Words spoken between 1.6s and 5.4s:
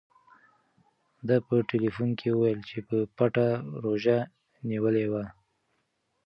ټیلیفون کې وویل چې په پټه روژه نیولې وه.